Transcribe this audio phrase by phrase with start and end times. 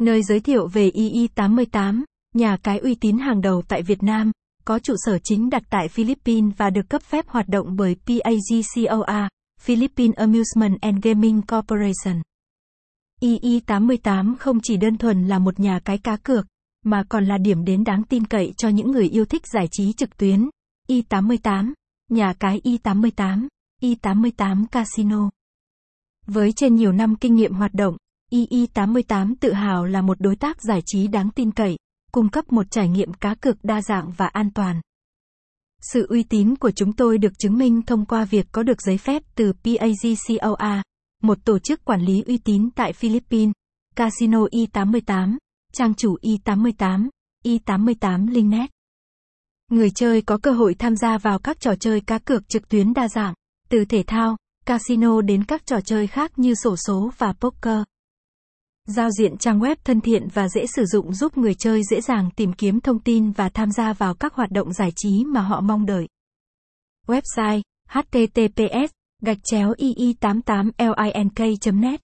[0.00, 2.02] Nơi giới thiệu về II88,
[2.34, 4.32] nhà cái uy tín hàng đầu tại Việt Nam,
[4.64, 9.26] có trụ sở chính đặt tại Philippines và được cấp phép hoạt động bởi PAGCOR,
[9.60, 12.22] Philippine Amusement and Gaming Corporation.
[13.20, 16.46] II88 không chỉ đơn thuần là một nhà cái cá cược,
[16.84, 19.92] mà còn là điểm đến đáng tin cậy cho những người yêu thích giải trí
[19.92, 20.48] trực tuyến.
[20.88, 21.72] I88,
[22.10, 23.48] nhà cái I88,
[23.82, 25.30] I88 Casino.
[26.26, 27.96] Với trên nhiều năm kinh nghiệm hoạt động,
[28.30, 31.76] II88 tự hào là một đối tác giải trí đáng tin cậy,
[32.12, 34.80] cung cấp một trải nghiệm cá cược đa dạng và an toàn.
[35.80, 38.98] Sự uy tín của chúng tôi được chứng minh thông qua việc có được giấy
[38.98, 40.80] phép từ PAGCOR,
[41.22, 43.52] một tổ chức quản lý uy tín tại Philippines,
[43.96, 45.36] Casino I88,
[45.72, 47.08] trang chủ I88,
[47.44, 48.70] I88 Linknet.
[49.70, 52.94] Người chơi có cơ hội tham gia vào các trò chơi cá cược trực tuyến
[52.94, 53.34] đa dạng,
[53.68, 57.82] từ thể thao, casino đến các trò chơi khác như sổ số và poker.
[58.94, 62.30] Giao diện trang web thân thiện và dễ sử dụng giúp người chơi dễ dàng
[62.36, 65.60] tìm kiếm thông tin và tham gia vào các hoạt động giải trí mà họ
[65.60, 66.08] mong đợi.
[67.06, 68.90] Website https
[69.22, 72.00] gạch chéo ii88link net